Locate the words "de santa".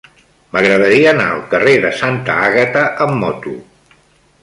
1.85-2.41